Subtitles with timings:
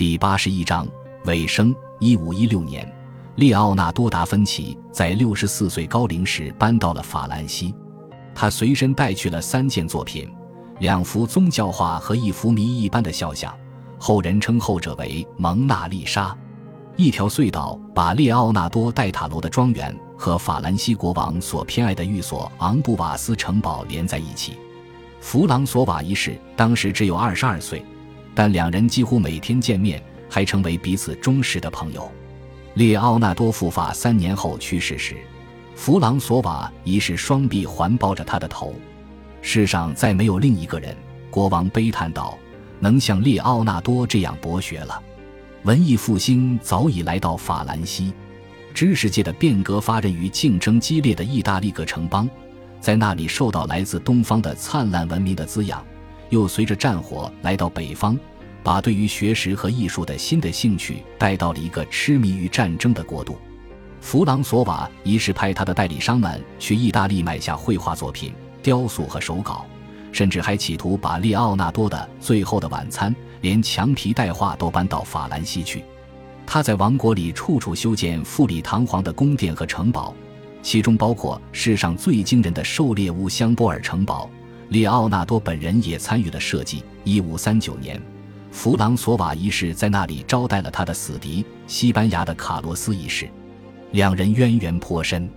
[0.00, 0.88] 第八十一章
[1.26, 1.76] 尾声。
[1.98, 2.90] 一五一六年，
[3.34, 7.74] 列奥纳多·达芬奇在六十四岁高龄时搬到了法兰西。
[8.34, 10.26] 他随身带去了三件作品：
[10.78, 13.54] 两幅宗教画和一幅谜一般的肖像，
[13.98, 16.28] 后人称后者为《蒙娜丽莎》。
[16.96, 24.56] 一条隧道把列奥纳多·戴塔罗的庄园和法兰西国王所偏爱的寓所昂布瓦斯城堡连在一起。
[25.20, 27.84] 弗朗索瓦一世当时只有二十二岁。
[28.40, 32.10] 但两人几乎每天见面，还成为彼此忠实的朋友。
[32.72, 35.14] 列奥纳多复发三年后去世时，
[35.74, 38.74] 弗朗索瓦已是双臂环抱着他的头。
[39.42, 40.96] 世上再没有另一个人，
[41.30, 42.38] 国王悲叹道，
[42.78, 44.98] 能像列奥纳多这样博学了。
[45.64, 48.10] 文艺复兴早已来到法兰西，
[48.72, 52.26] 知识界的变革发轫于竞争激烈的意大利各城邦，
[52.80, 55.84] 在那里受到来自东方的灿烂文明的滋养。
[56.30, 58.18] 又随着战火来到北方，
[58.62, 63.38] 把对于学识和艺术的新的兴趣带到了一个痴迷于战争的国度。
[64.00, 69.66] 弗朗索瓦一是派他的代理商们去意大利买下绘画作品、雕塑和手稿，
[70.10, 75.84] 甚至还企图把列奥纳多的《最后的晚餐》连墙皮带画都搬到法兰西去。
[76.46, 80.14] 他在王国里处处修建富丽堂皇的宫殿和城堡，
[80.62, 84.28] 其中包括世上最惊人的狩猎屋香波尔城堡。
[84.70, 86.82] 列奥纳多本人也参与了设计。
[87.02, 88.00] 一五三九年，
[88.50, 93.28] 弗朗索瓦一世在那里招待了他的死敌西班牙的卡洛斯一世，
[93.92, 95.30] 两人渊源颇深。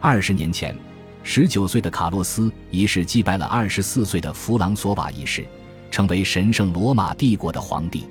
[0.00, 0.76] 二十年前，
[1.22, 5.46] 十九岁的卡洛斯一世击败了二十四岁的弗朗索瓦一世，
[5.90, 8.06] 成为神圣罗马帝国的皇帝。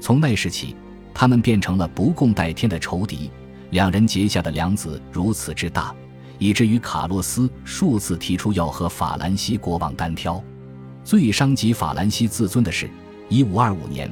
[0.00, 0.76] 从那时起，
[1.12, 3.30] 他们变成了不共戴天的仇敌。
[3.70, 5.94] 两人结下的梁子如此之大。
[6.38, 10.42] 以至于卡洛斯数次提出要和法兰西国王单挑。
[11.04, 12.90] 最伤及法兰西自尊的是，
[13.32, 14.10] 一五二五年，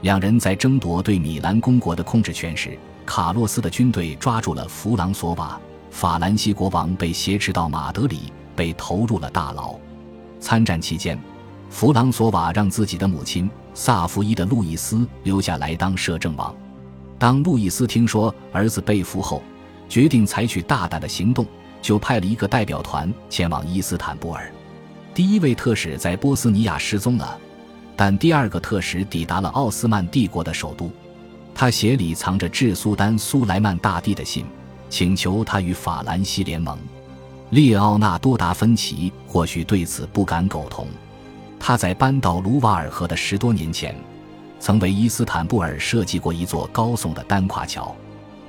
[0.00, 9.78] 两人在争夺对米兰公国的控制权时，卡洛斯的军队抓住了弗朗索瓦，法兰西国王被挟持到马德里，被投入了大牢。
[10.40, 11.20] 参战期间，
[11.68, 16.56] 弗朗索瓦让自己的母亲萨伏伊的路易斯留下来当摄政王。
[17.18, 19.42] 当路易斯听说儿子被俘后，
[19.86, 21.44] 决定采取大胆的行动。
[21.82, 24.50] 就派了一个代表团前往伊斯坦布尔。
[25.12, 27.36] 第一位特使在波斯尼亚失踪了，
[27.96, 30.90] 但第二个特使抵达了奥斯曼帝国的首都。
[31.54, 34.46] 他鞋里藏着致苏丹苏莱曼大帝的信，
[34.88, 36.78] 请求他与法兰西联盟。
[37.50, 40.86] 列奥纳多·达芬奇或许对此不敢苟同。
[41.60, 43.94] 他在搬到卢瓦尔河的十多年前，
[44.58, 47.94] 曾为伊斯坦布尔设计过一座高耸的单跨桥。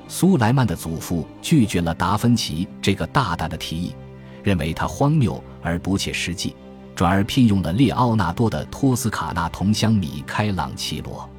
[0.08, 3.94] 苏莱曼的祖父拒绝了达芬奇这个大胆的提议，
[4.42, 6.56] 认为他荒谬而不切实际，
[7.04, 11.30] 转而聘用了列奥纳多的托斯卡纳同乡米开朗奇罗。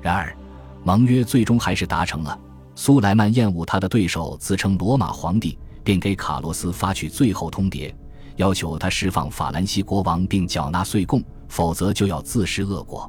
[0.00, 0.36] 然而，
[0.82, 2.36] 盟约最终还是达成了。
[2.74, 7.94] 苏莱曼厌恶他的对手自称罗马皇帝，便给卡洛斯发去最后通牒，
[8.38, 13.08] 要求他释放法兰西国王并缴纳岁贡，否则就要自食恶果。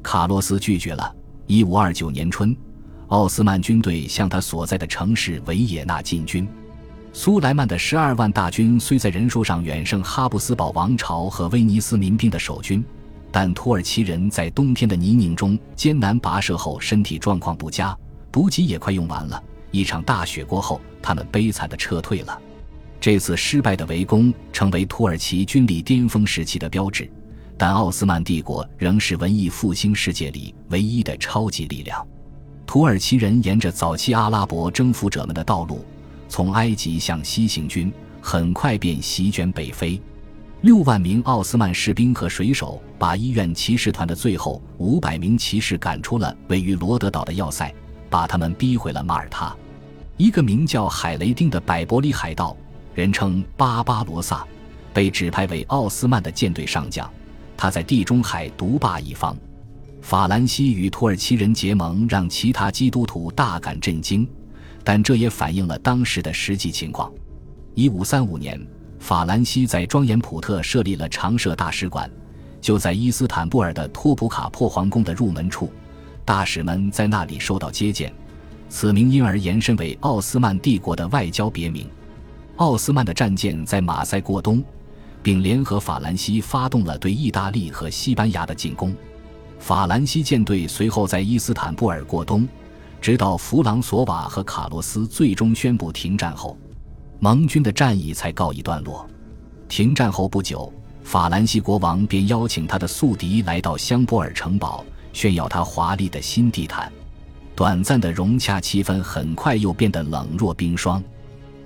[0.00, 1.12] 卡洛斯拒绝了。
[1.48, 2.56] 一五二九年春。
[3.08, 6.48] 奥斯曼军队向他所在的城市维也纳进军。
[7.14, 12.82] 苏莱曼的十二万大军虽在人数上远胜哈布斯堡王朝和威尼斯民兵的守军，
[13.30, 17.94] 但土耳其人在冬天的泥泞中艰难跋涉后，身体状况不佳，
[18.30, 19.40] 补给也快用完了。
[19.70, 22.40] 一场大雪过后，他们悲惨地撤退了。
[22.98, 27.10] 这次失败的围攻成为土耳其军力巅峰时期的标志，
[27.58, 32.06] 但奥斯曼帝国仍是文艺复兴世界里唯一的超级力量。
[32.66, 35.84] 土耳其人沿着早期阿拉伯征服者们的道路，
[36.32, 40.00] 从埃及向西行军，很快便席卷北非。
[40.62, 47.70] 六万名奥斯曼士兵和水手把医院骑士团的最后五百名骑士赶出了位于罗德岛的要塞，
[48.08, 49.54] 把他们逼回了马耳他。
[50.16, 52.56] 一个名叫海雷丁的百伯里海盗，
[52.94, 54.42] 人称巴巴罗萨，
[54.94, 57.06] 被指派为奥斯曼的舰队上将。
[57.58, 59.36] 他在地中海独霸一方。
[60.00, 64.26] 法兰西与土耳其人结盟，让其他基督徒大感震惊，
[64.84, 67.12] 但这也反映了当时的实际情况。
[67.74, 68.60] 一五三五年，
[68.98, 72.10] 法兰西在庄严普特设立了常设大使馆，
[72.60, 75.72] 就在伊斯坦布尔的托普卡破皇宫的入门处，
[76.24, 78.12] 大使们在那里受到接见，
[78.68, 81.88] 此名因而延伸为奥斯曼帝国的外交别名。
[82.56, 84.62] 奥斯曼的战舰在马赛过冬，
[85.22, 88.94] 并联合法兰西发动了对意大利和西班牙的进攻。
[89.58, 92.46] 法兰西舰队随后在伊斯坦布尔过冬，
[93.02, 96.56] 直到弗朗索瓦和卡洛斯最终宣布停战后，
[97.18, 99.04] 盟军的战役才告一段落。
[99.68, 100.72] 停战后不久，
[101.02, 106.92] 法兰西国王便邀请他的宿敌来到香波尔城堡，炫耀他华丽的新地毯。
[107.56, 111.02] 短暂的融洽气氛很快又变得冷若冰霜。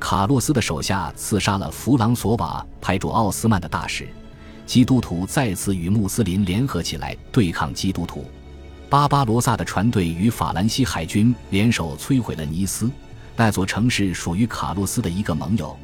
[0.00, 4.08] 卡洛斯的手下刺杀了弗朗索瓦派驻奥斯曼的大使，
[4.64, 8.24] 基督徒再次与穆斯林联合起来对抗基督徒。
[8.88, 12.88] 巴巴罗萨的船队与法兰西海军联手摧毁了尼斯，
[13.34, 15.76] 那座城市属于卡洛斯的一个盟友。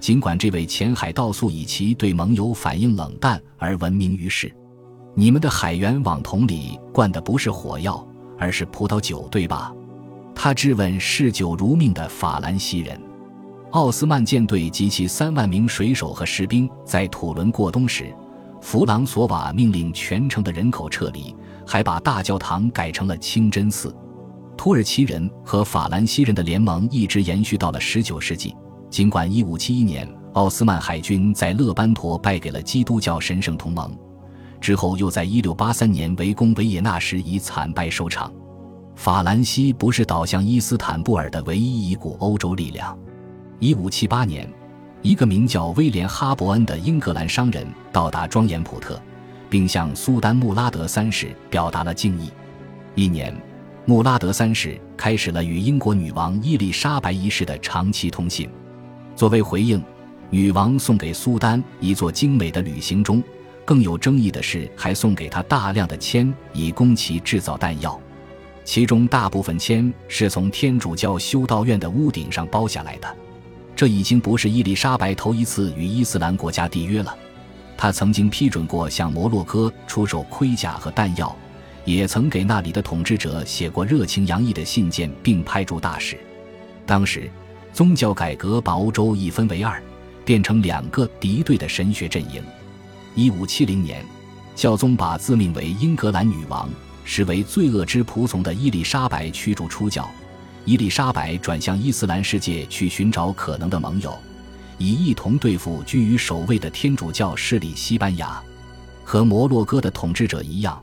[0.00, 4.52] 尽管这位前海盗素以其对盟友反应冷淡而闻名于世。
[5.14, 8.04] 你们的海员网桶里灌的不是火药，
[8.38, 9.72] 而是葡萄酒，对吧？
[10.34, 13.00] 他质问嗜酒如命的法兰西人。
[13.70, 18.12] 奥斯曼舰队及其三万名水手和士兵在土伦过冬时，
[18.60, 21.34] 弗朗索瓦命令全城的人口撤离，
[21.68, 23.94] 还把大教堂改成了清真寺。
[24.56, 28.56] 土耳其人和法兰西人的联盟一直延续到了19世纪。
[28.88, 33.94] 尽管1571年奥斯曼海军在勒班陀败给了基督教神圣同盟，
[34.62, 38.32] 之后又在1683年围攻维也纳时以惨败收场。
[38.96, 42.98] 法兰西不是倒向伊斯坦布尔的唯一一股欧洲力量。
[43.60, 44.52] 1578年，
[45.02, 49.00] 一个名叫威廉·哈伯恩的英格兰商人到达庄严普特，
[49.48, 52.30] 并向苏丹穆拉德三世表达了敬意。
[52.94, 53.34] 一年，
[53.84, 58.48] 穆拉德三世开始了与英国女王伊丽莎白一世的长期通信。
[59.14, 59.82] 作为回应，
[60.30, 63.22] 女王送给苏丹一座精美的旅行钟。
[63.64, 68.00] 更有争议的是，还送给他大量的铅，以供其制造弹药。
[68.64, 73.16] 其中大部分铅是从天主教修道院的屋顶上包下来的。
[73.76, 77.14] 这已经不是伊丽莎白头一次与伊斯兰国家缔约了。
[77.78, 81.34] 他曾经批准过向摩洛哥出售盔甲和弹药，
[81.86, 86.18] 也曾给那里的统治者写过热情洋溢的信件，并派驻大使。
[86.84, 87.30] 当时。
[87.70, 89.80] 宗教改革把欧洲一分为二，
[90.24, 92.42] 变成两个敌对的神学阵营。
[93.14, 94.04] 一五七零年，
[94.56, 96.68] 教宗把自命为英格兰女王、
[97.04, 100.10] 视为罪恶之仆从的伊丽莎白驱逐出教。
[100.64, 104.18] 伊丽莎白转向伊斯兰世界去寻找可能的盟友，
[104.78, 108.42] 以一同对付居于首位的天主教势力西班牙。
[109.04, 110.80] 和摩洛哥的统治者一样，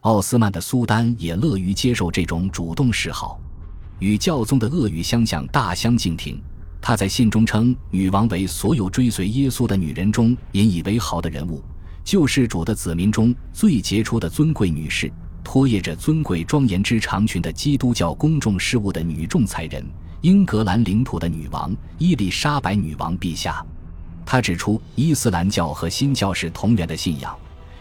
[0.00, 3.40] 奥斯曼的苏丹也乐于接受这种主动示好。
[3.98, 6.40] 与教宗的恶语相向大相径庭。
[6.80, 11.60] 他在信中称女王为所有追随耶稣的女人中引以为豪的人物，
[12.04, 15.12] 救世主的子民中最杰出的尊贵女士，
[15.46, 19.86] 拖曳着尊贵庄严之长裙的基督教公众事务的女仲裁人，
[20.20, 23.64] 英格兰领土的女王伊丽莎白女王陛下。
[24.26, 27.32] 他指出，伊斯兰教和新教是同源的信仰，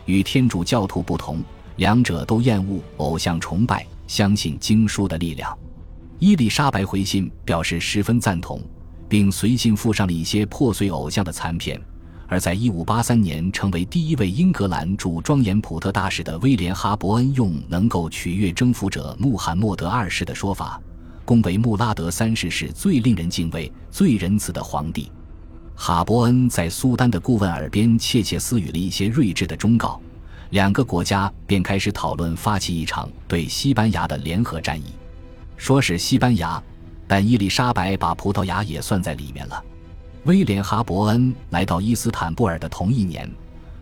[0.05, 1.43] 与天主教徒不同，
[1.77, 5.57] 两者都厌恶偶像崇拜，相信经书的力量。
[6.19, 8.61] 伊丽莎白回信表示十分赞同，
[9.09, 11.81] 并随信附上了一些破碎偶像的残片。
[12.27, 20.81] 而在1583年成为第一位英格兰驻庄严普特大使的威廉·哈伯恩，用能够取悦征服者穆罕默德二世的说法，
[21.23, 25.11] 恭维穆拉德三世是最令人敬畏、最仁慈的皇帝。
[25.75, 30.01] 哈伯恩在苏丹的顾问耳边窃窃私语了一些睿智的忠告，
[30.49, 34.85] 两个国家便开始讨论发起一场对西班牙的联合战役。
[35.57, 36.61] 说是西班牙，
[37.07, 39.63] 但伊丽莎白把葡萄牙也算在里面了。
[40.25, 43.29] 威廉·哈伯恩来到伊斯坦布尔的同一年，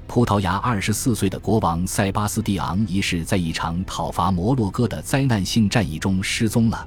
[0.08, 6.86] 葡萄牙二十四岁的国王塞巴斯蒂昂一世在一场讨伐摩洛哥的灾难性战役中失踪了。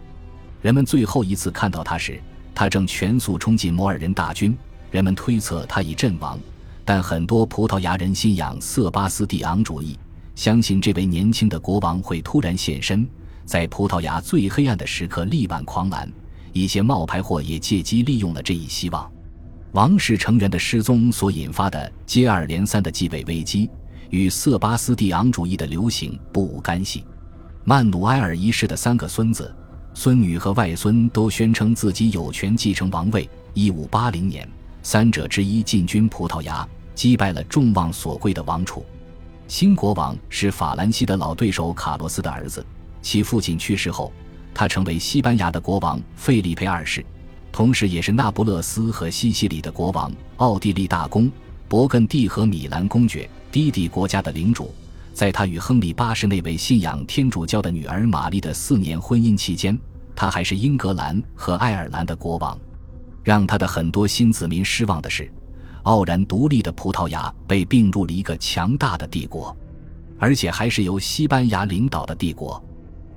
[0.60, 2.20] 人们最后一次看到他时，
[2.54, 4.54] 他正全速冲进摩尔人大军。
[4.90, 6.38] 人们推测他已阵亡，
[6.84, 9.98] 但很多葡萄牙人信仰瑟巴斯蒂昂主义，
[10.34, 13.08] 相信这位年轻的国王会突然现身。
[13.46, 16.12] 在葡萄牙最黑暗的时刻力挽狂澜，
[16.52, 19.10] 一些冒牌货也借机利用了这一希望。
[19.72, 23.68] 王室成员的失踪所引发的接二连三的继位危机，
[24.10, 27.04] 与瑟巴斯蒂昂主义的流行不无干系。
[27.64, 29.54] 曼努埃尔一世的三个孙子、
[29.92, 33.28] 孙女和外孙都宣称自己有权继承王位。
[33.52, 34.48] 一五八零年，
[34.82, 38.84] 三者之一进军葡萄牙，击败了众望所归的王储。
[39.48, 42.64] 新国王是法兰西的老对手卡洛斯的儿子。
[43.02, 44.12] 其父亲去世后，
[44.54, 47.04] 他成为西班牙的国王费利佩二世，
[47.56, 51.32] 同时也是那不勒斯和西西里的国王、奥地利大公、
[51.70, 54.74] 勃艮第和米兰公爵、低地国家的领主。
[55.14, 59.78] 在他与亨利八世那位信仰天主教的女儿玛丽的四年婚姻期间，
[60.14, 62.58] 他还是英格兰和爱尔兰的国王。
[63.24, 65.32] 让他的很多新子民失望的是，
[65.84, 69.56] 傲然独立的葡萄牙被并入了一个强大的帝国，
[70.18, 72.62] 而且还是由西班牙领导的帝国。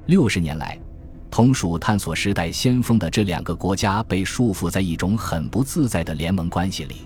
[0.05, 0.79] 六十年来，
[1.39, 6.97] 同属探索时代先锋的这两个国家被束缚在一种很不自在的联盟关系里。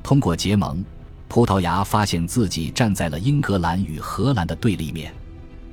[0.00, 0.84] 通过结盟，
[1.26, 5.12] 葡萄牙发现自己站在了英格兰与荷兰的对立面。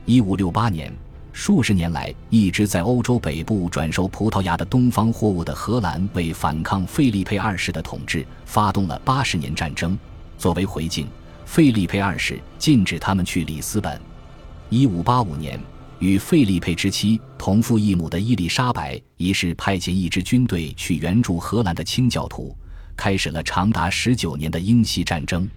[0.06, 0.92] 一五六八年，
[1.32, 9.96] 数十年来一直在欧洲北部转售葡萄牙的东方货物的荷兰，为反抗费利佩二世的统治，发动了八十年战争。
[10.40, 11.08] 作为回敬，
[11.46, 14.02] 费利佩二世禁止他们去里斯本。
[14.72, 15.60] 一五八五年，
[16.02, 22.58] 与费利佩之妻同父异母的伊丽莎白一世派遣一支军队去援助荷兰的清教徒，
[22.98, 25.48] 开始了长达十九年的英西战争。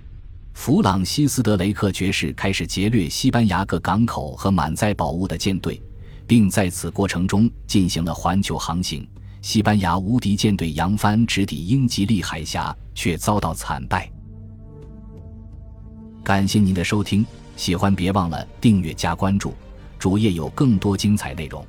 [0.53, 5.83] 弗朗西斯·德雷克爵士开始劫掠西班牙各港口和满载宝物的舰队，
[6.27, 9.09] 并在此过程中进行了环球航行。
[9.41, 14.11] 西班牙无敌舰队扬帆直抵英吉利海峡，却遭到惨败。
[16.23, 17.25] 感谢您的收听，
[17.57, 19.55] 喜欢别忘了订阅加关注，
[20.05, 21.67] 主页有更多精彩内容。